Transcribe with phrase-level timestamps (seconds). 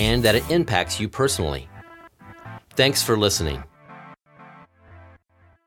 [0.00, 1.68] and that it impacts you personally.
[2.70, 3.62] Thanks for listening.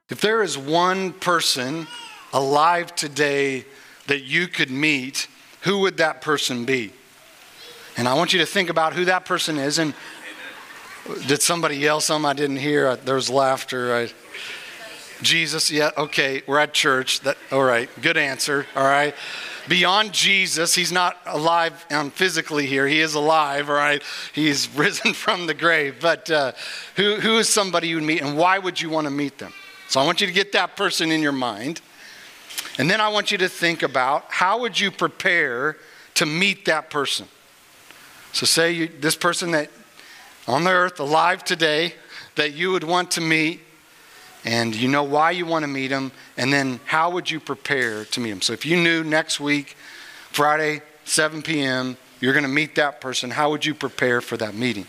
[0.09, 1.87] If there is one person
[2.33, 3.65] alive today
[4.07, 5.27] that you could meet,
[5.61, 6.91] who would that person be?
[7.95, 9.77] And I want you to think about who that person is.
[9.77, 9.93] And
[11.27, 12.95] did somebody yell something I didn't hear?
[12.95, 13.95] There was laughter.
[13.95, 14.11] I,
[15.21, 17.19] Jesus, yeah, okay, we're at church.
[17.19, 18.65] That, all right, good answer.
[18.75, 19.13] All right.
[19.67, 22.87] Beyond Jesus, he's not alive um, physically here.
[22.87, 24.01] He is alive, right?
[24.33, 25.97] He's risen from the grave.
[26.01, 26.51] But uh,
[26.95, 29.53] who, who is somebody you would meet, and why would you want to meet them?
[29.87, 31.81] So I want you to get that person in your mind.
[32.77, 35.77] And then I want you to think about how would you prepare
[36.15, 37.27] to meet that person?
[38.31, 39.69] So say you, this person that
[40.47, 41.93] on the earth, alive today,
[42.35, 43.61] that you would want to meet,
[44.45, 48.05] and you know why you want to meet them, and then how would you prepare
[48.05, 48.41] to meet them?
[48.41, 49.75] So if you knew next week,
[50.31, 54.55] Friday, 7 p.m., you're going to meet that person, how would you prepare for that
[54.55, 54.87] meeting?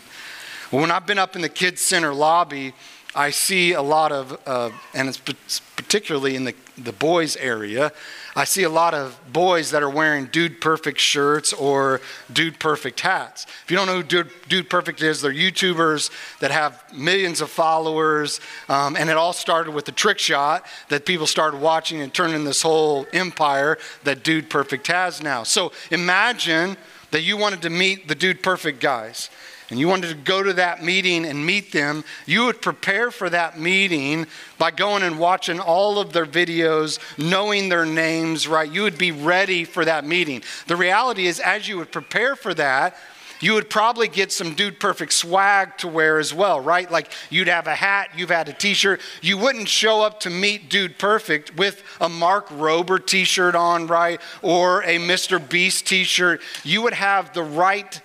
[0.71, 2.73] Well, when I've been up in the Kids Center lobby,
[3.15, 7.93] I see a lot of, uh, and it's particularly in the, the boys' area,
[8.35, 12.01] I see a lot of boys that are wearing Dude Perfect shirts or
[12.33, 13.45] Dude Perfect hats.
[13.63, 17.49] If you don't know who Dude, Dude Perfect is, they're YouTubers that have millions of
[17.49, 22.13] followers, um, and it all started with the trick shot that people started watching and
[22.13, 25.43] turning this whole empire that Dude Perfect has now.
[25.43, 26.75] So imagine
[27.11, 29.29] that you wanted to meet the Dude Perfect guys
[29.69, 33.29] and you wanted to go to that meeting and meet them, you would prepare for
[33.29, 34.27] that meeting
[34.57, 38.71] by going and watching all of their videos, knowing their names, right?
[38.71, 40.43] You would be ready for that meeting.
[40.67, 42.95] The reality is, as you would prepare for that,
[43.39, 46.89] you would probably get some dude perfect swag to wear as well, right?
[46.89, 49.01] Like you'd have a hat, you've had a t shirt.
[49.21, 53.87] You wouldn't show up to meet dude perfect with a Mark Rober t shirt on,
[53.87, 54.21] right?
[54.41, 55.37] Or a Mr.
[55.49, 56.41] Beast t shirt.
[56.63, 58.01] You would have the right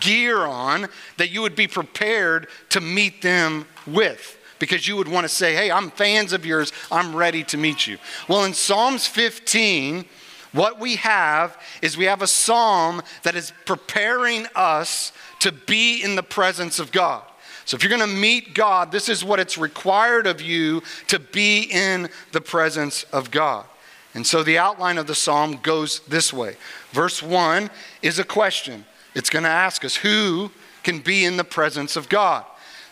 [0.00, 5.24] gear on that you would be prepared to meet them with because you would want
[5.24, 6.72] to say, Hey, I'm fans of yours.
[6.90, 7.98] I'm ready to meet you.
[8.28, 10.04] Well, in Psalms 15,
[10.52, 16.16] what we have is we have a psalm that is preparing us to be in
[16.16, 17.22] the presence of God.
[17.64, 21.18] So if you're going to meet God, this is what it's required of you to
[21.18, 23.66] be in the presence of God.
[24.14, 26.56] And so the outline of the psalm goes this way.
[26.92, 27.68] Verse 1
[28.00, 28.86] is a question.
[29.18, 30.52] It's going to ask us who
[30.84, 32.44] can be in the presence of God.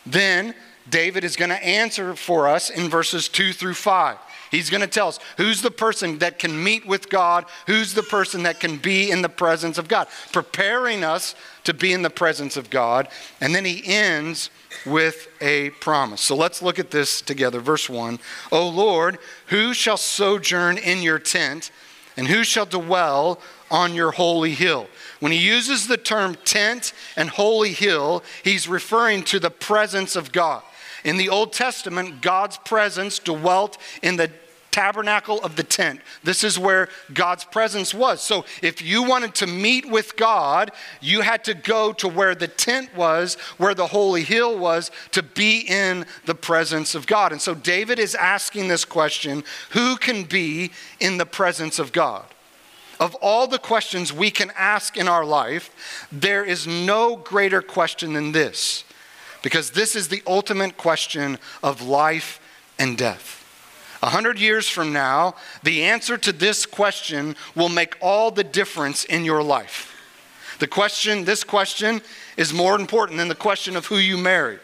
[0.04, 0.54] Then
[0.90, 4.18] David is going to answer for us in verses 2 through 5.
[4.50, 8.02] He's going to tell us who's the person that can meet with God, who's the
[8.02, 12.10] person that can be in the presence of God, preparing us to be in the
[12.10, 13.08] presence of God.
[13.40, 14.50] And then he ends
[14.84, 16.20] with a promise.
[16.20, 17.60] So let's look at this together.
[17.60, 18.18] Verse 1
[18.50, 21.70] O Lord, who shall sojourn in your tent,
[22.16, 24.88] and who shall dwell on your holy hill?
[25.20, 30.32] When he uses the term tent and holy hill, he's referring to the presence of
[30.32, 30.62] God.
[31.04, 34.30] In the Old Testament, God's presence dwelt in the
[34.76, 36.02] tabernacle of the tent.
[36.22, 38.20] This is where God's presence was.
[38.20, 42.46] So if you wanted to meet with God, you had to go to where the
[42.46, 47.32] tent was, where the holy hill was, to be in the presence of God.
[47.32, 52.26] And so David is asking this question who can be in the presence of God?
[52.98, 58.12] Of all the questions we can ask in our life, there is no greater question
[58.12, 58.84] than this,
[59.42, 62.40] because this is the ultimate question of life
[62.78, 63.42] and death.
[64.02, 69.04] A hundred years from now, the answer to this question will make all the difference
[69.04, 69.92] in your life.
[70.58, 72.00] The question, this question,
[72.36, 74.58] is more important than the question of who you marry,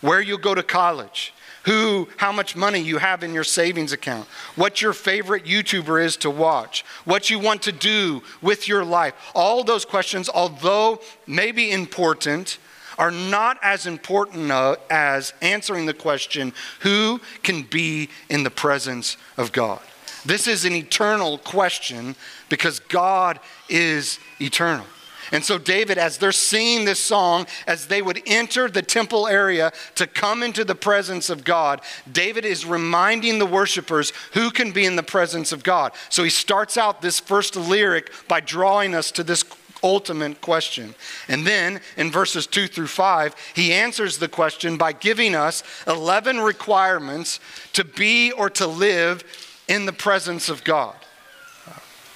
[0.00, 1.32] where you go to college,
[1.64, 4.26] who, how much money you have in your savings account,
[4.56, 9.14] what your favorite YouTuber is to watch, what you want to do with your life.
[9.34, 12.58] All those questions, although maybe important,
[12.98, 19.16] are not as important uh, as answering the question who can be in the presence
[19.36, 19.80] of God?
[20.26, 22.16] This is an eternal question
[22.48, 23.38] because God
[23.68, 24.84] is eternal.
[25.32, 29.72] And so, David, as they're singing this song, as they would enter the temple area
[29.96, 31.80] to come into the presence of God,
[32.10, 35.92] David is reminding the worshipers who can be in the presence of God.
[36.08, 39.44] So, he starts out this first lyric by drawing us to this
[39.82, 40.94] ultimate question.
[41.28, 46.40] And then in verses 2 through 5, he answers the question by giving us 11
[46.40, 47.40] requirements
[47.74, 49.22] to be or to live
[49.68, 50.96] in the presence of God.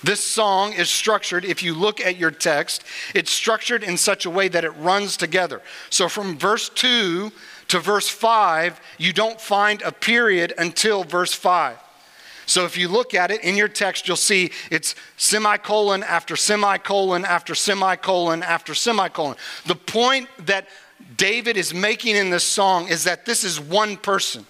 [0.02, 2.84] This song is structured, if you look at your text,
[3.14, 5.62] it's structured in such a way that it runs together.
[5.90, 7.31] So from verse 2
[7.69, 11.78] to verse 5, you don't find a period until verse 5.
[12.46, 17.25] So if you look at it in your text, you'll see it's semicolon after semicolon
[17.25, 19.37] after semicolon after semicolon.
[19.66, 20.66] The point that
[21.16, 24.46] David is making in this song is that this is one person.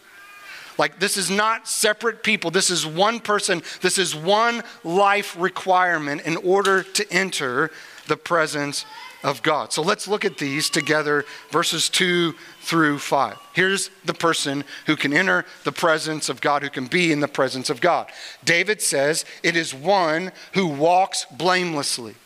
[0.82, 2.50] Like, this is not separate people.
[2.50, 3.62] This is one person.
[3.82, 7.70] This is one life requirement in order to enter
[8.08, 8.84] the presence
[9.22, 9.72] of God.
[9.72, 13.38] So let's look at these together, verses 2 through 5.
[13.52, 17.28] Here's the person who can enter the presence of God, who can be in the
[17.28, 18.08] presence of God.
[18.44, 22.16] David says, It is one who walks blamelessly.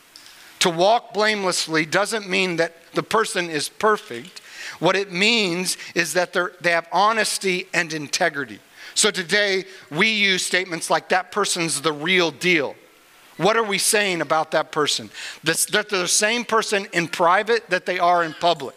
[0.59, 4.39] To walk blamelessly doesn't mean that the person is perfect.
[4.79, 8.59] What it means is that they have honesty and integrity.
[8.95, 12.75] So today we use statements like that person's the real deal.
[13.37, 15.11] What are we saying about that person?
[15.43, 18.75] That they're the same person in private that they are in public.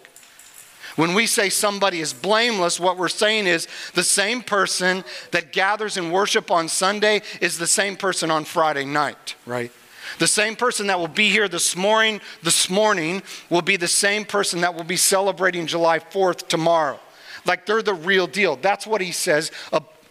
[0.97, 5.97] When we say somebody is blameless, what we're saying is the same person that gathers
[5.97, 9.73] in worship on Sunday is the same person on Friday night, right?
[10.19, 14.25] The same person that will be here this morning, this morning will be the same
[14.25, 16.99] person that will be celebrating July 4th tomorrow.
[17.47, 18.57] Like they're the real deal.
[18.57, 19.51] That's what he says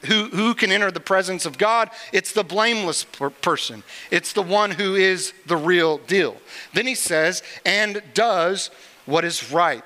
[0.06, 1.90] who, who can enter the presence of God?
[2.14, 6.38] It's the blameless per- person, it's the one who is the real deal.
[6.74, 8.70] Then he says, and does
[9.06, 9.84] what is right.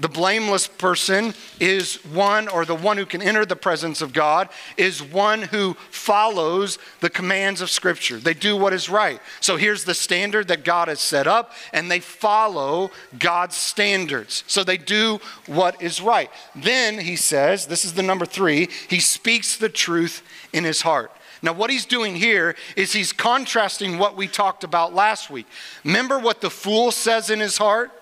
[0.00, 4.48] The blameless person is one, or the one who can enter the presence of God,
[4.76, 8.18] is one who follows the commands of Scripture.
[8.18, 9.20] They do what is right.
[9.40, 14.42] So here's the standard that God has set up, and they follow God's standards.
[14.48, 16.30] So they do what is right.
[16.56, 21.12] Then he says, this is the number three, he speaks the truth in his heart.
[21.40, 25.46] Now, what he's doing here is he's contrasting what we talked about last week.
[25.84, 27.92] Remember what the fool says in his heart?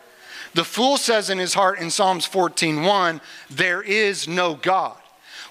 [0.55, 3.21] The fool says in his heart in Psalms 14:1,
[3.51, 4.97] there is no God.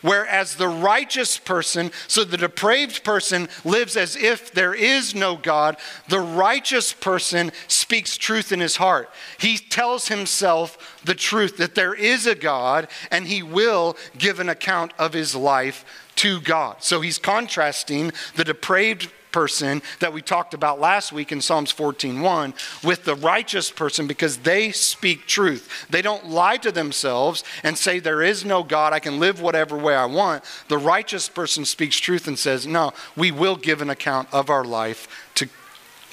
[0.02, 5.78] Whereas the righteous person, so the depraved person lives as if there is no God,
[6.08, 9.12] the righteous person speaks truth in his heart.
[9.38, 14.50] He tells himself the truth that there is a God and he will give an
[14.50, 16.78] account of his life to God.
[16.80, 22.54] So he's contrasting the depraved person that we talked about last week in Psalms 14:1
[22.84, 25.88] with the righteous person because they speak truth.
[25.90, 29.78] They don't lie to themselves and say there is no God, I can live whatever
[29.78, 30.44] way I want.
[30.68, 34.64] The righteous person speaks truth and says, "No, we will give an account of our
[34.64, 35.48] life to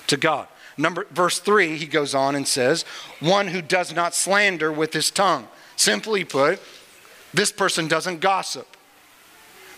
[0.07, 2.85] to God." Number verse 3, he goes on and says,
[3.21, 6.61] "One who does not slander with his tongue." Simply put,
[7.35, 8.78] this person doesn't gossip.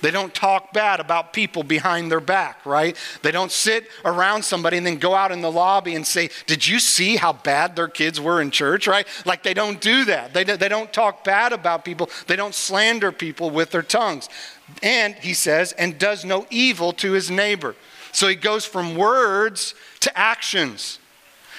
[0.02, 2.96] They don't talk bad about people behind their back, right?
[3.22, 6.66] They don't sit around somebody and then go out in the lobby and say, Did
[6.66, 9.06] you see how bad their kids were in church, right?
[9.24, 10.32] Like they don't do that.
[10.34, 14.28] They, they don't talk bad about people, they don't slander people with their tongues.
[14.82, 17.74] And he says, and does no evil to his neighbor.
[18.12, 20.98] So he goes from words to actions.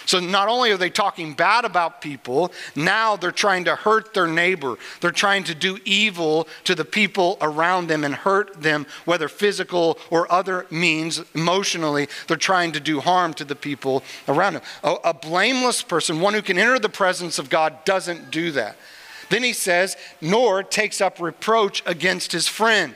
[0.06, 4.28] So not only are they talking bad about people, now they're trying to hurt their
[4.28, 4.78] neighbor.
[5.00, 9.98] They're trying to do evil to the people around them and hurt them, whether physical
[10.10, 12.08] or other means, emotionally.
[12.28, 14.64] They're trying to do harm to the people around them.
[14.84, 18.76] A, a blameless person, one who can enter the presence of God, doesn't do that.
[19.30, 22.96] Then he says, nor takes up reproach against his friend.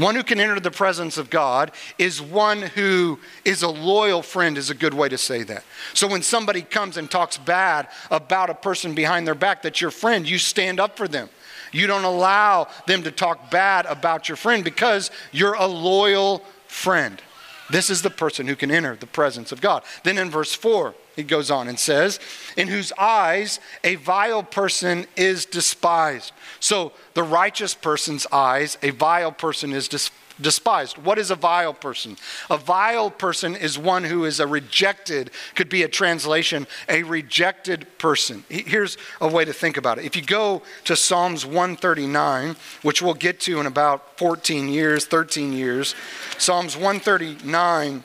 [0.00, 4.56] One who can enter the presence of God is one who is a loyal friend,
[4.56, 5.62] is a good way to say that.
[5.92, 9.90] So when somebody comes and talks bad about a person behind their back that's your
[9.90, 11.28] friend, you stand up for them.
[11.70, 17.20] You don't allow them to talk bad about your friend because you're a loyal friend.
[17.68, 19.82] This is the person who can enter the presence of God.
[20.02, 22.18] Then in verse 4, he goes on and says,
[22.56, 26.32] In whose eyes a vile person is despised.
[26.58, 30.98] So, the righteous person's eyes, a vile person is despised despised.
[30.98, 32.16] What is a vile person?
[32.48, 37.86] A vile person is one who is a rejected, could be a translation, a rejected
[37.98, 38.44] person.
[38.48, 40.04] Here's a way to think about it.
[40.04, 45.52] If you go to Psalms 139, which we'll get to in about 14 years, 13
[45.52, 45.94] years,
[46.38, 48.04] Psalms 139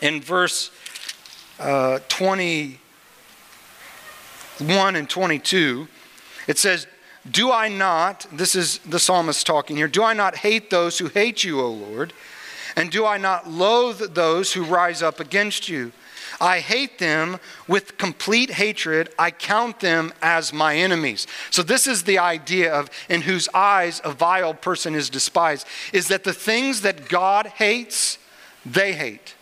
[0.00, 0.70] in verse
[1.58, 5.88] uh, 21 and 22,
[6.46, 6.86] it says,
[7.30, 11.08] Do I not, this is the psalmist talking here, do I not hate those who
[11.08, 12.12] hate you, O Lord?
[12.76, 15.92] And do I not loathe those who rise up against you?
[16.40, 19.10] I hate them with complete hatred.
[19.18, 21.26] I count them as my enemies.
[21.50, 26.08] So, this is the idea of in whose eyes a vile person is despised, is
[26.08, 28.18] that the things that God hates,
[28.64, 29.34] they hate.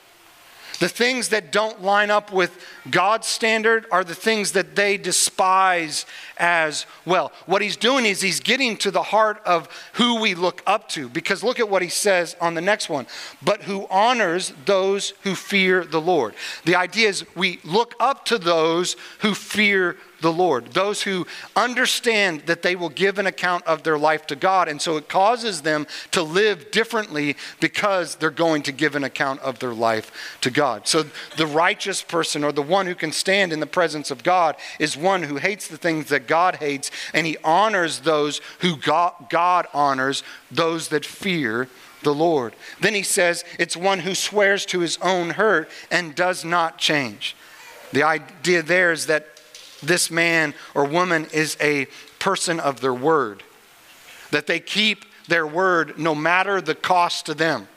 [0.78, 2.59] The things that don't line up with
[2.90, 6.06] God's standard are the things that they despise
[6.38, 7.33] as well.
[7.47, 11.09] What he's doing is he's getting to the heart of who we look up to.
[11.09, 13.06] Because look at what he says on the next one.
[13.42, 16.35] But who honors those who fear the Lord.
[16.64, 22.42] The idea is we look up to those who fear the Lord, those who understand
[22.42, 24.68] that they will give an account of their life to God.
[24.68, 29.40] And so it causes them to live differently because they're going to give an account
[29.40, 30.88] of their life to God.
[30.88, 31.04] So
[31.37, 34.96] the righteous person or the one who can stand in the presence of God is
[34.96, 39.66] one who hates the things that God hates and he honors those who God, God
[39.75, 41.68] honors, those that fear
[42.02, 42.54] the Lord.
[42.80, 47.37] Then he says it's one who swears to his own hurt and does not change.
[47.92, 49.36] The idea there is that
[49.87, 51.87] this man or woman is a
[52.19, 53.43] person of their word,
[54.31, 57.69] that they keep their word no matter the cost to them.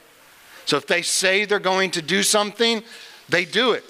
[0.65, 2.83] So if they say they're going to do something,
[3.27, 3.83] they do it.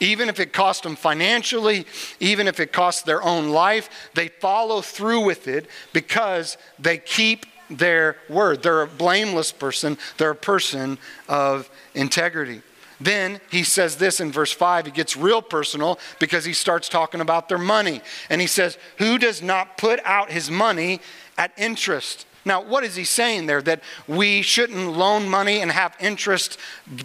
[0.00, 1.86] Even if it costs them financially,
[2.18, 7.46] even if it costs their own life, they follow through with it because they keep
[7.70, 8.62] their word.
[8.62, 10.98] They're a blameless person, they're a person
[11.28, 12.62] of integrity.
[13.00, 14.86] Then he says this in verse 5.
[14.86, 18.00] He gets real personal because he starts talking about their money.
[18.30, 21.00] And he says, Who does not put out his money
[21.36, 22.26] at interest?
[22.44, 23.62] Now, what is he saying there?
[23.62, 26.58] That we shouldn't loan money and have interest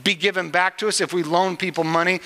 [0.04, 2.22] be given back to us if we loan people money?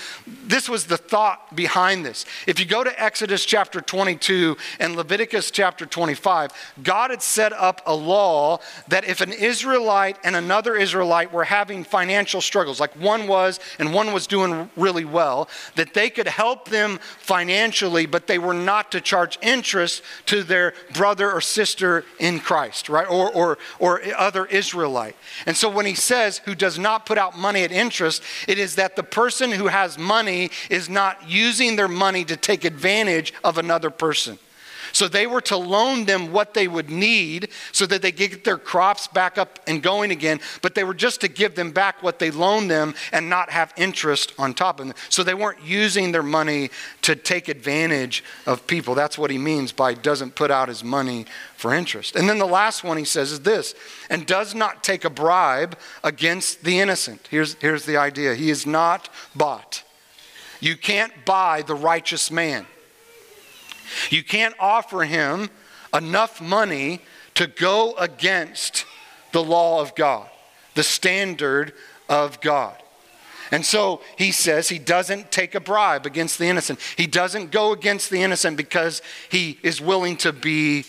[0.46, 2.26] This was the thought behind this.
[2.48, 6.52] If you go to Exodus chapter 22 and Leviticus chapter 25,
[6.84, 11.84] God had set up a law that if an Israelite and another Israelite were having
[11.84, 16.70] financial struggles, like one was and one was doing really well, that they could help
[16.70, 22.40] them financially, but they were not to charge interest to their brother or sister in
[22.40, 23.01] Christ, right?
[23.02, 23.12] Right?
[23.12, 25.16] Or, or, or other Israelite.
[25.46, 28.76] And so when he says, who does not put out money at interest, it is
[28.76, 33.58] that the person who has money is not using their money to take advantage of
[33.58, 34.38] another person.
[34.92, 38.58] So they were to loan them what they would need so that they get their
[38.58, 42.20] crops back up and going again, but they were just to give them back what
[42.20, 44.96] they loaned them and not have interest on top of them.
[45.10, 46.70] So they weren't using their money
[47.04, 48.96] to take advantage of people.
[48.96, 52.16] That's what he means by doesn't put out his money for interest.
[52.16, 53.76] And then the last one he says is this
[54.10, 57.28] and does not take a bribe against the innocent.
[57.30, 59.84] Here's, here's the idea he is not bought.
[60.60, 62.68] You can't buy the righteous man.
[64.10, 65.50] You can't offer him
[65.94, 67.02] enough money
[67.36, 68.86] to go against
[69.32, 70.30] the law of God,
[70.76, 71.74] the standard
[72.10, 72.76] of God.
[73.52, 76.80] And so he says he doesn't take a bribe against the innocent.
[76.96, 80.86] He doesn't go against the innocent because he is willing to be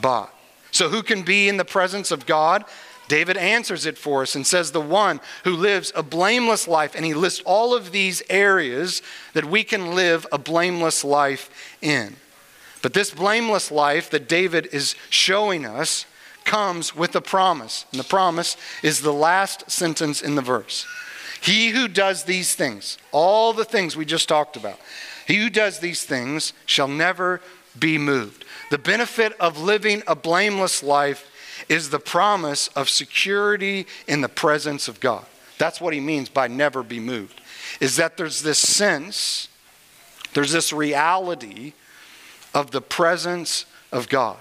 [0.00, 0.32] bought.
[0.70, 2.64] So, who can be in the presence of God?
[3.08, 6.94] David answers it for us and says, The one who lives a blameless life.
[6.94, 9.00] And he lists all of these areas
[9.32, 12.16] that we can live a blameless life in.
[12.82, 16.06] But this blameless life that David is showing us
[16.44, 17.84] comes with a promise.
[17.90, 20.86] And the promise is the last sentence in the verse.
[21.40, 24.78] He who does these things, all the things we just talked about,
[25.26, 27.40] he who does these things shall never
[27.78, 28.44] be moved.
[28.70, 31.30] The benefit of living a blameless life
[31.68, 35.26] is the promise of security in the presence of God.
[35.58, 37.40] That's what he means by never be moved.
[37.80, 39.48] Is that there's this sense,
[40.34, 41.72] there's this reality
[42.56, 44.38] of the presence of God.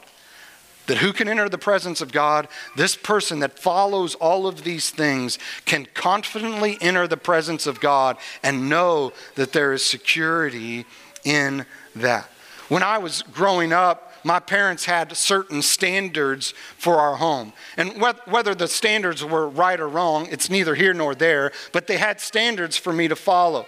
[0.88, 2.48] That who can enter the presence of God?
[2.77, 8.15] This person that follows all of these things can confidently enter the presence of God
[8.41, 10.86] and know that there is security
[11.25, 12.29] in that.
[12.69, 17.51] When I was growing up, my parents had certain standards for our home.
[17.75, 21.98] And whether the standards were right or wrong, it's neither here nor there, but they
[21.98, 23.65] had standards for me to follow.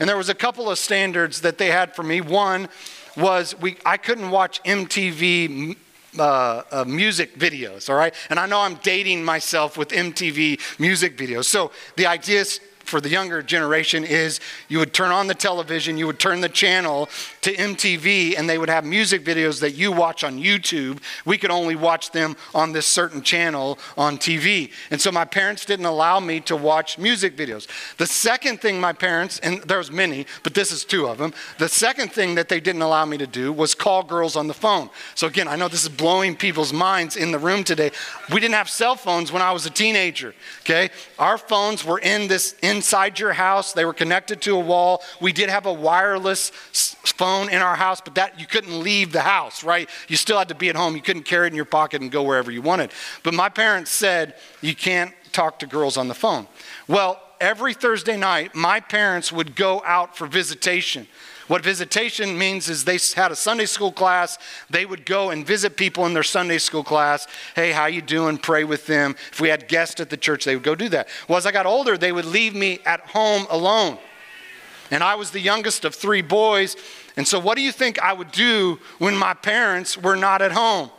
[0.00, 2.20] And there was a couple of standards that they had for me.
[2.20, 2.68] One
[3.16, 5.76] was we, I couldn't watch MTV
[6.18, 8.14] uh, uh, music videos, all right?
[8.30, 11.46] And I know I'm dating myself with MTV music videos.
[11.46, 15.96] So the idea is for the younger generation is you would turn on the television,
[15.98, 17.08] you would turn the channel
[17.44, 20.98] to MTV, and they would have music videos that you watch on YouTube.
[21.26, 24.72] We could only watch them on this certain channel on TV.
[24.90, 27.66] And so my parents didn't allow me to watch music videos.
[27.98, 31.68] The second thing my parents, and there's many, but this is two of them, the
[31.68, 34.88] second thing that they didn't allow me to do was call girls on the phone.
[35.14, 37.90] So again, I know this is blowing people's minds in the room today.
[38.32, 40.88] We didn't have cell phones when I was a teenager, okay?
[41.18, 43.74] Our phones were in this inside your house.
[43.74, 45.02] They were connected to a wall.
[45.20, 49.20] We did have a wireless phone in our house, but that you couldn't leave the
[49.20, 49.88] house, right?
[50.08, 50.96] You still had to be at home.
[50.96, 52.90] You couldn't carry it in your pocket and go wherever you wanted.
[53.22, 56.46] But my parents said you can't talk to girls on the phone.
[56.88, 61.06] Well, every Thursday night, my parents would go out for visitation.
[61.46, 64.38] What visitation means is they had a Sunday school class.
[64.70, 67.26] They would go and visit people in their Sunday school class.
[67.54, 68.38] Hey, how you doing?
[68.38, 69.14] Pray with them.
[69.30, 71.08] If we had guests at the church, they would go do that.
[71.28, 73.98] Well, as I got older, they would leave me at home alone.
[74.90, 76.76] And I was the youngest of three boys.
[77.16, 80.52] And so, what do you think I would do when my parents were not at
[80.52, 80.90] home?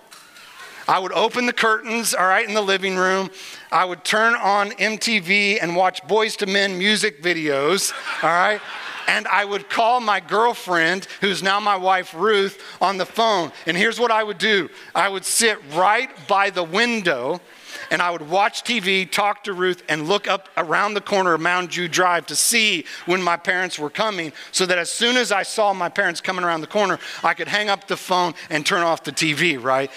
[0.87, 3.31] I would open the curtains, all right, in the living room.
[3.71, 7.91] I would turn on MTV and watch Boyz II Men music videos,
[8.23, 8.61] all right?
[9.07, 13.51] and I would call my girlfriend, who's now my wife Ruth, on the phone.
[13.65, 17.41] And here's what I would do I would sit right by the window
[17.91, 21.41] and I would watch TV, talk to Ruth, and look up around the corner of
[21.41, 25.31] Mountain Jew Drive to see when my parents were coming, so that as soon as
[25.31, 28.65] I saw my parents coming around the corner, I could hang up the phone and
[28.65, 29.91] turn off the TV, right?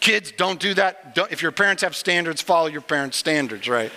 [0.00, 1.14] Kids, don't do that.
[1.14, 3.92] Don't, if your parents have standards, follow your parents' standards, right?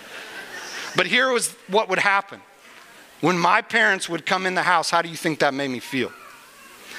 [0.96, 2.42] But here was what would happen
[3.22, 5.80] when my parents would come in the house, how do you think that made me
[5.80, 6.12] feel?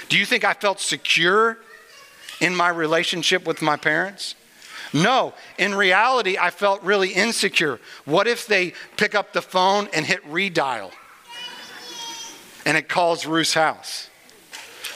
[0.09, 1.59] Do you think I felt secure
[2.41, 4.35] in my relationship with my parents?
[4.93, 7.79] No, in reality, I felt really insecure.
[8.05, 10.93] What if they pick up the phone and hit redial
[12.65, 14.09] and it calls Ruth's house?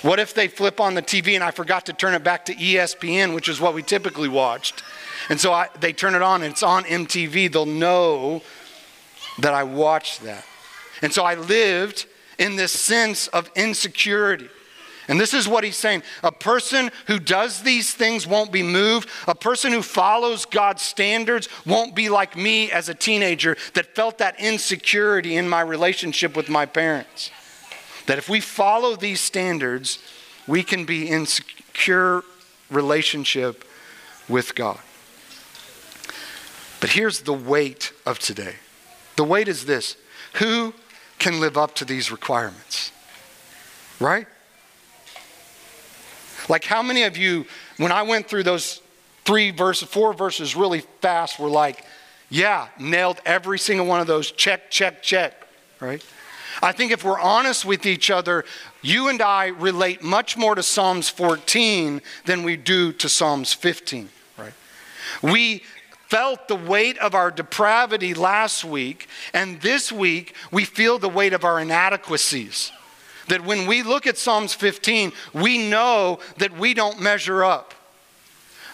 [0.03, 2.55] What if they flip on the TV and I forgot to turn it back to
[2.55, 4.83] ESPN, which is what we typically watched?
[5.29, 7.53] And so I, they turn it on and it's on MTV.
[7.53, 8.43] They'll know
[9.39, 10.45] that I watched that.
[11.03, 12.07] And so I lived
[12.39, 14.49] in this sense of insecurity.
[15.09, 16.03] And this is what he's saying.
[16.23, 19.09] A person who does these things won't be moved.
[19.27, 24.19] A person who follows God's standards won't be like me as a teenager that felt
[24.19, 27.31] that insecurity in my relationship with my parents.
[28.07, 29.99] That if we follow these standards,
[30.47, 32.23] we can be in secure
[32.71, 33.65] relationship
[34.29, 34.79] with God.
[36.81, 38.57] But here's the weight of today.
[39.17, 39.97] The weight is this.
[40.35, 40.75] Who
[41.23, 42.91] can live up to these requirements.
[44.01, 44.27] Right?
[46.49, 48.81] Like, how many of you, when I went through those
[49.25, 51.85] three verses, four verses really fast, were like,
[52.29, 54.31] yeah, nailed every single one of those.
[54.33, 55.47] Check, check, check.
[55.81, 56.05] Right?
[56.63, 58.45] I think if we're honest with each other,
[58.83, 64.09] you and I relate much more to Psalms 14 than we do to Psalms 15.
[64.39, 64.53] Right?
[65.23, 65.63] We
[66.09, 71.33] felt the weight of our depravity last week, and this week we feel the weight
[71.33, 72.73] of our inadequacies.
[73.29, 77.75] That when we look at Psalms 15, we know that we don't measure up.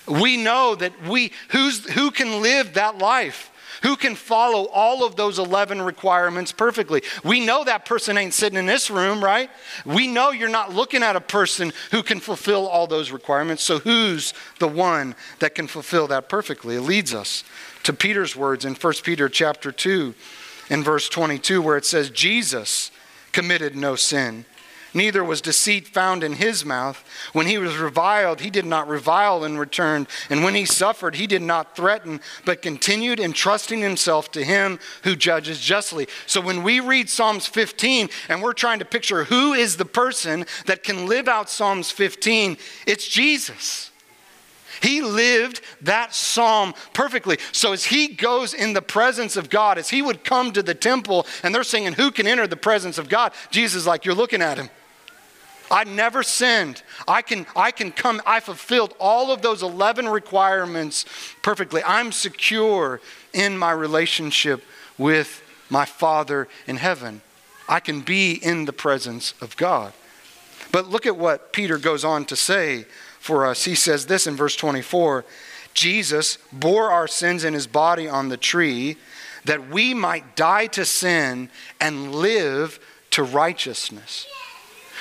[0.06, 3.50] We know that we, who's, who can live that life?
[3.82, 7.02] Who can follow all of those 11 requirements perfectly?
[7.22, 9.50] We know that person ain't sitting in this room, right?
[9.84, 13.62] We know you're not looking at a person who can fulfill all those requirements.
[13.62, 16.76] So who's the one that can fulfill that perfectly?
[16.76, 17.44] It leads us
[17.84, 20.14] to Peter's words in 1 Peter chapter 2
[20.70, 22.90] in verse 22 where it says Jesus
[23.33, 24.45] committed no sin
[24.95, 27.03] neither was deceit found in his mouth.
[27.33, 30.07] When he was reviled, he did not revile in return.
[30.31, 35.17] And when he suffered, he did not threaten, but continued entrusting himself to him who
[35.17, 36.09] judges justly.
[36.27, 40.47] So when we read Psalms 15 and we're trying to picture who is the person
[40.67, 43.88] that can live out Psalms 15, it's Jesus.
[44.81, 47.38] He lived that psalm perfectly.
[47.53, 50.75] So as he goes in the presence of God, as he would come to the
[50.75, 53.33] temple and they're singing, Who can enter the presence of God?
[53.51, 54.71] Jesus is like, You're looking at him.
[55.71, 56.83] I never sinned.
[57.07, 61.05] I can, I can come, I fulfilled all of those 11 requirements
[61.43, 61.83] perfectly.
[61.85, 63.01] I'm secure
[63.33, 64.62] in my relationship
[64.97, 67.21] with my Father in heaven.
[67.69, 69.93] I can be in the presence of God.
[70.73, 72.87] But look at what Peter goes on to say
[73.18, 73.64] for us.
[73.64, 75.24] He says this in verse 24
[75.74, 78.96] Jesus bore our sins in his body on the tree
[79.44, 81.50] that we might die to sin
[81.81, 84.26] and live to righteousness.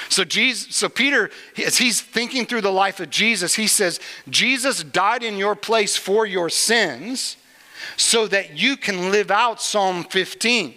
[0.10, 4.00] So, Jesus, so Peter, as he's thinking through the life of Jesus, he says,
[4.30, 7.38] Jesus died in your place for your sins
[7.98, 10.76] so that you can live out Psalm 15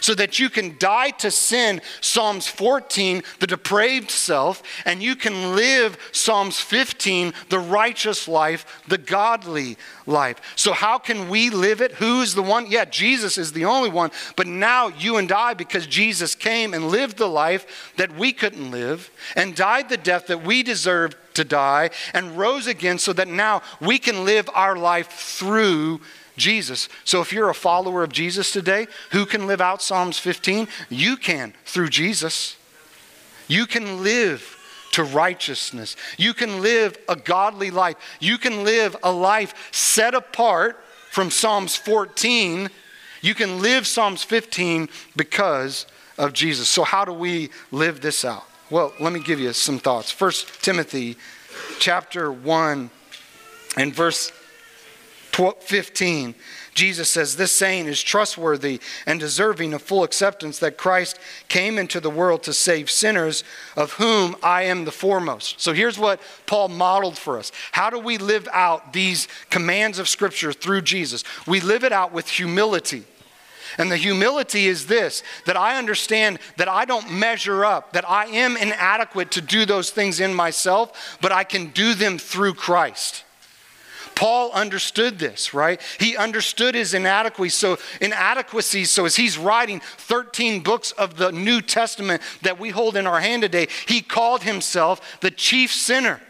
[0.00, 5.54] so that you can die to sin, Psalms 14, the depraved self, and you can
[5.54, 10.40] live Psalms 15, the righteous life, the godly life.
[10.56, 11.92] So, how can we live it?
[11.92, 12.70] Who's the one?
[12.70, 16.88] Yeah, Jesus is the only one, but now you and I, because Jesus came and
[16.88, 21.44] lived the life that we couldn't live and died the death that we deserved to
[21.44, 26.00] die and rose again so that now we can live our life through
[26.36, 26.88] Jesus.
[27.04, 30.68] So if you're a follower of Jesus today, who can live out Psalms 15?
[30.88, 32.56] You can through Jesus.
[33.48, 34.58] You can live
[34.92, 35.96] to righteousness.
[36.16, 37.96] You can live a godly life.
[38.20, 42.70] You can live a life set apart from Psalms 14.
[43.20, 45.86] You can live Psalms 15 because
[46.18, 46.68] of Jesus.
[46.68, 48.44] So, how do we live this out?
[48.72, 50.10] Well, let me give you some thoughts.
[50.10, 51.18] First Timothy
[51.78, 52.88] chapter 1
[53.76, 54.32] and verse
[55.30, 56.34] 15
[56.72, 62.00] Jesus says, This saying is trustworthy and deserving of full acceptance that Christ came into
[62.00, 63.44] the world to save sinners,
[63.76, 65.60] of whom I am the foremost.
[65.60, 67.52] So here's what Paul modeled for us.
[67.72, 71.24] How do we live out these commands of Scripture through Jesus?
[71.46, 73.04] We live it out with humility.
[73.78, 78.26] And the humility is this that I understand that I don't measure up, that I
[78.26, 83.24] am inadequate to do those things in myself, but I can do them through Christ.
[84.14, 85.80] Paul understood this, right?
[85.98, 87.48] He understood his inadequacy.
[87.48, 88.84] So inadequacy.
[88.84, 93.20] So as he's writing 13 books of the New Testament that we hold in our
[93.20, 96.20] hand today, he called himself the chief sinner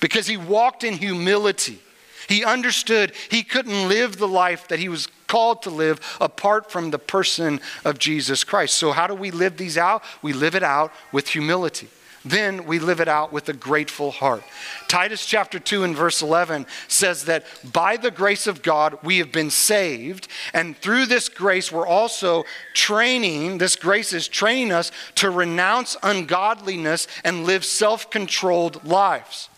[0.00, 1.80] because he walked in humility.
[2.28, 6.90] He understood he couldn't live the life that he was called to live apart from
[6.90, 8.76] the person of Jesus Christ.
[8.76, 10.02] So, how do we live these out?
[10.22, 11.88] We live it out with humility
[12.24, 14.42] then we live it out with a grateful heart.
[14.88, 19.30] Titus chapter 2 and verse 11 says that by the grace of God we have
[19.30, 25.28] been saved, and through this grace we're also training, this grace is training us to
[25.28, 29.50] renounce ungodliness and live self controlled lives.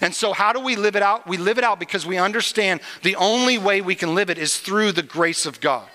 [0.00, 1.26] And so, how do we live it out?
[1.26, 4.58] We live it out because we understand the only way we can live it is
[4.58, 5.88] through the grace of God.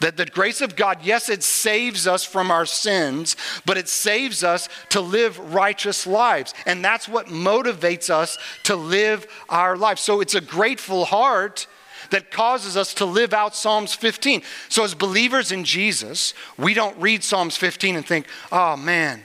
[0.00, 4.42] That the grace of God, yes, it saves us from our sins, but it saves
[4.42, 6.52] us to live righteous lives.
[6.66, 10.00] And that's what motivates us to live our lives.
[10.00, 11.66] So it's a grateful heart
[12.10, 14.42] that causes us to live out Psalms 15.
[14.68, 19.22] So, as believers in Jesus, we don't read Psalms 15 and think, oh man,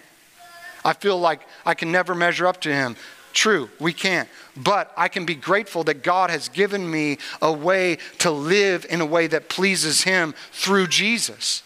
[0.86, 2.96] I feel like I can never measure up to him.
[3.40, 4.28] True, we can't.
[4.58, 9.00] But I can be grateful that God has given me a way to live in
[9.00, 11.64] a way that pleases Him through Jesus.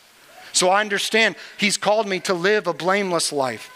[0.51, 3.71] So I understand He's called me to live a blameless life.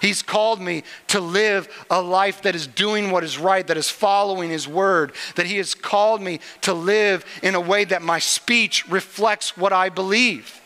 [0.00, 3.90] He's called me to live a life that is doing what is right, that is
[3.90, 8.18] following His word, that He has called me to live in a way that my
[8.18, 10.61] speech reflects what I believe.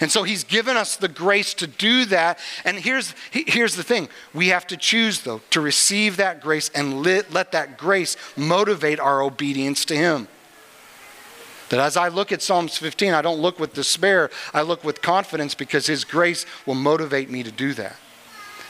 [0.00, 2.38] And so he's given us the grace to do that.
[2.64, 7.02] And here's, here's the thing we have to choose, though, to receive that grace and
[7.04, 10.28] let, let that grace motivate our obedience to him.
[11.68, 15.02] That as I look at Psalms 15, I don't look with despair, I look with
[15.02, 17.96] confidence because his grace will motivate me to do that.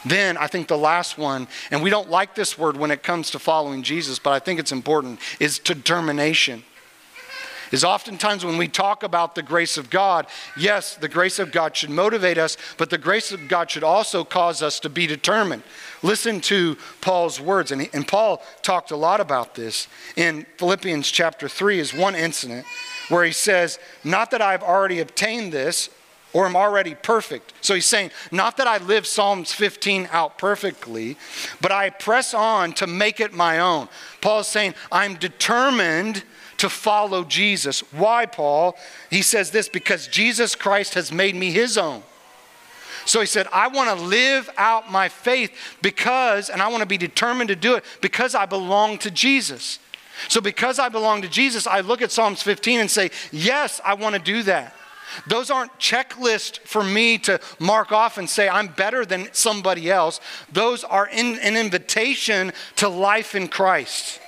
[0.04, 3.30] Then I think the last one, and we don't like this word when it comes
[3.30, 6.64] to following Jesus, but I think it's important, is determination
[7.70, 11.76] is oftentimes when we talk about the grace of God, yes, the grace of God
[11.76, 15.62] should motivate us, but the grace of God should also cause us to be determined.
[16.02, 21.48] Listen to Paul's words, and, and Paul talked a lot about this in Philippians chapter
[21.48, 22.66] 3 is one incident
[23.08, 25.90] where he says, Not that I've already obtained this
[26.32, 27.52] or am already perfect.
[27.60, 31.16] So he's saying, Not that I live Psalms 15 out perfectly,
[31.60, 33.88] but I press on to make it my own.
[34.20, 36.22] Paul is saying, I'm determined
[36.60, 37.80] to follow Jesus.
[37.90, 38.76] Why, Paul?
[39.08, 42.02] He says this because Jesus Christ has made me his own.
[43.06, 46.86] So he said, I want to live out my faith because, and I want to
[46.86, 49.78] be determined to do it because I belong to Jesus.
[50.28, 53.94] So because I belong to Jesus, I look at Psalms 15 and say, Yes, I
[53.94, 54.74] want to do that.
[55.26, 60.20] Those aren't checklists for me to mark off and say I'm better than somebody else.
[60.52, 64.20] Those are in, an invitation to life in Christ.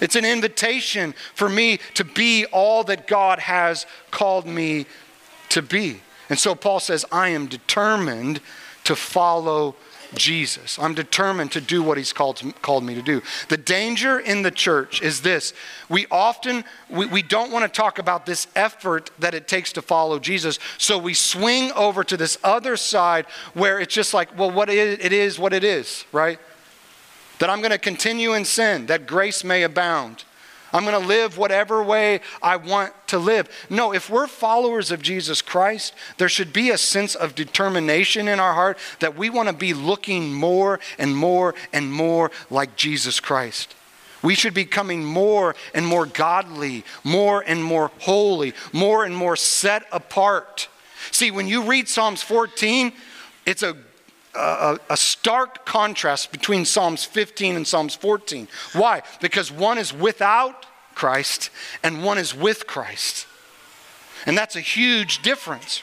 [0.00, 4.86] It's an invitation for me to be all that God has called me
[5.50, 6.00] to be.
[6.28, 8.40] And so Paul says, I am determined
[8.84, 9.76] to follow
[10.14, 10.78] Jesus.
[10.78, 13.22] I'm determined to do what he's called, called me to do.
[13.48, 15.52] The danger in the church is this.
[15.88, 19.82] We often, we, we don't want to talk about this effort that it takes to
[19.82, 20.58] follow Jesus.
[20.78, 25.12] So we swing over to this other side where it's just like, well, what it
[25.12, 26.38] is what it is, right?
[27.38, 30.24] That I'm going to continue in sin, that grace may abound.
[30.72, 33.48] I'm going to live whatever way I want to live.
[33.70, 38.40] No, if we're followers of Jesus Christ, there should be a sense of determination in
[38.40, 43.20] our heart that we want to be looking more and more and more like Jesus
[43.20, 43.74] Christ.
[44.22, 49.36] We should be becoming more and more godly, more and more holy, more and more
[49.36, 50.68] set apart.
[51.12, 52.92] See, when you read Psalms 14,
[53.46, 53.76] it's a
[54.36, 58.48] a, a, stark contrast between Psalms 15 and Psalms 14.
[58.72, 59.02] Why?
[59.20, 61.50] Because one is without Christ
[61.82, 63.26] and one is with Christ.
[64.26, 65.82] And that's a huge difference.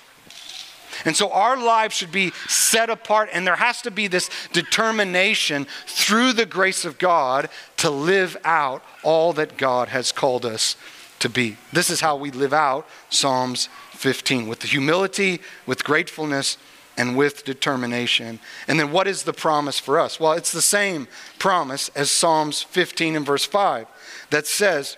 [1.06, 5.66] And so our lives should be set apart, and there has to be this determination
[5.86, 10.76] through the grace of God to live out all that God has called us
[11.20, 11.58] to be.
[11.72, 16.58] This is how we live out Psalms 15 with humility, with gratefulness,
[16.97, 18.39] and with determination.
[18.67, 20.19] And then what is the promise for us?
[20.19, 21.08] Well, it's the same
[21.39, 23.88] promise as Psalms 15 and verse 5
[24.29, 24.97] that says,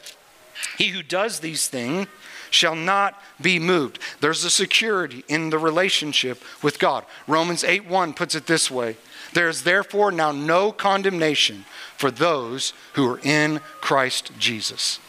[0.77, 2.07] He who does these things
[2.49, 3.99] shall not be moved.
[4.21, 7.05] There's a security in the relationship with God.
[7.27, 8.97] Romans 8 1 puts it this way
[9.33, 11.65] There is therefore now no condemnation
[11.97, 14.99] for those who are in Christ Jesus.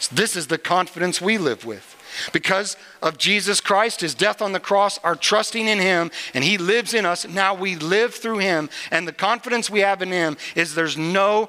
[0.00, 1.96] So this is the confidence we live with.
[2.32, 6.58] Because of Jesus Christ, his death on the cross, our trusting in him, and he
[6.58, 7.26] lives in us.
[7.26, 11.48] Now we live through him, and the confidence we have in him is there's no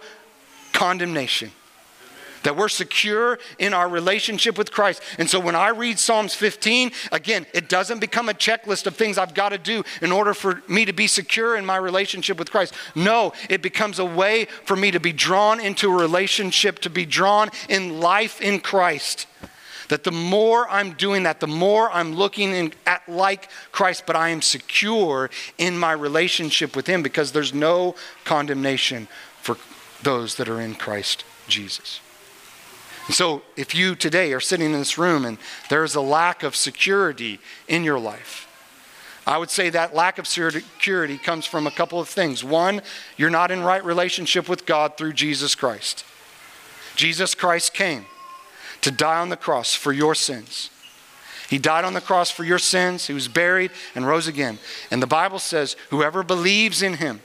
[0.73, 1.51] condemnation
[2.43, 5.01] that we're secure in our relationship with Christ.
[5.17, 9.17] And so when I read Psalms 15, again, it doesn't become a checklist of things
[9.17, 12.51] I've got to do in order for me to be secure in my relationship with
[12.51, 12.73] Christ.
[12.95, 17.05] No, it becomes a way for me to be drawn into a relationship, to be
[17.05, 19.27] drawn in life in Christ.
[19.91, 24.15] That the more I'm doing that, the more I'm looking in, at like Christ, but
[24.15, 29.09] I am secure in my relationship with Him because there's no condemnation
[29.41, 29.57] for
[30.01, 31.99] those that are in Christ Jesus.
[33.07, 35.37] And so, if you today are sitting in this room and
[35.69, 38.47] there's a lack of security in your life,
[39.27, 42.45] I would say that lack of security comes from a couple of things.
[42.45, 42.81] One,
[43.17, 46.05] you're not in right relationship with God through Jesus Christ.
[46.95, 48.05] Jesus Christ came
[48.81, 50.69] to die on the cross for your sins.
[51.49, 53.07] He died on the cross for your sins.
[53.07, 54.57] He was buried and rose again.
[54.89, 57.19] And the Bible says, whoever believes in him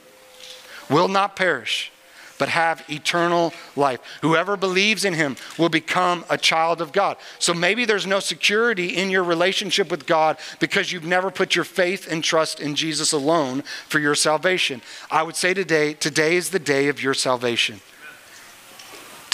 [0.90, 1.92] will not perish,
[2.36, 4.00] but have eternal life.
[4.22, 7.18] Whoever believes in him will become a child of God.
[7.38, 11.64] So maybe there's no security in your relationship with God because you've never put your
[11.64, 14.82] faith and trust in Jesus alone for your salvation.
[15.08, 17.80] I would say today, today is the day of your salvation.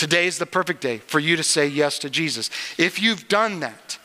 [0.02, 2.50] Today is the perfect day for you to say yes to Jesus.
[2.76, 4.00] If you've done that,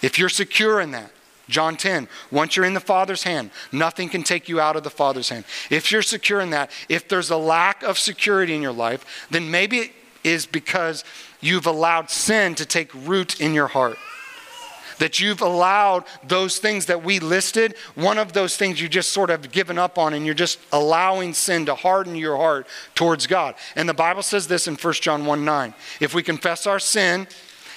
[0.00, 1.10] if you're secure in that,
[1.48, 4.90] John 10, once you're in the Father's hand, nothing can take you out of the
[4.90, 5.44] Father's hand.
[5.70, 9.50] If you're secure in that, if there's a lack of security in your life, then
[9.50, 11.02] maybe it is because
[11.40, 13.98] you've allowed sin to take root in your heart.
[14.98, 19.30] That you've allowed those things that we listed, one of those things you just sort
[19.30, 23.54] of given up on, and you're just allowing sin to harden your heart towards God.
[23.76, 25.74] And the Bible says this in 1 John 1 9.
[26.00, 27.26] If we confess our sin,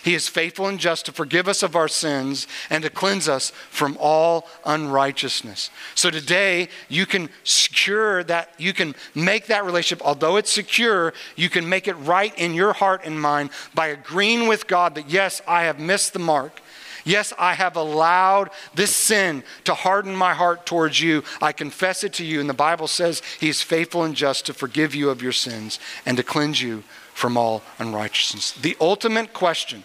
[0.04, 3.52] he is faithful and just to forgive us of our sins and to cleanse us
[3.70, 5.70] from all unrighteousness.
[5.96, 11.50] So today, you can secure that, you can make that relationship, although it's secure, you
[11.50, 15.42] can make it right in your heart and mind by agreeing with God that, yes,
[15.48, 16.62] I have missed the mark.
[17.04, 21.24] Yes, I have allowed this sin to harden my heart towards you.
[21.42, 22.40] I confess it to you.
[22.40, 25.80] And the Bible says He is faithful and just to forgive you of your sins
[26.06, 26.84] and to cleanse you
[27.14, 28.52] from all unrighteousness.
[28.54, 29.84] The ultimate question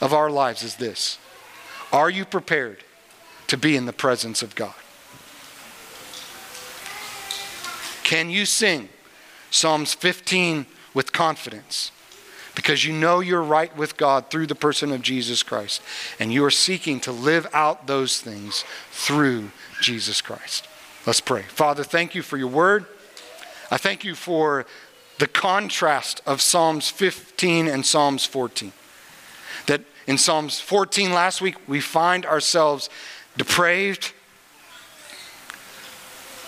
[0.00, 1.18] of our lives is this
[1.92, 2.84] Are you prepared
[3.46, 4.74] to be in the presence of God?
[8.02, 8.90] Can you sing
[9.50, 11.90] Psalms 15 with confidence?
[12.54, 15.82] Because you know you're right with God through the person of Jesus Christ,
[16.20, 20.68] and you are seeking to live out those things through Jesus Christ.
[21.06, 21.42] Let's pray.
[21.42, 22.86] Father, thank you for your word.
[23.70, 24.66] I thank you for
[25.18, 28.72] the contrast of Psalms 15 and Psalms 14.
[29.66, 32.88] That in Psalms 14 last week, we find ourselves
[33.36, 34.12] depraved,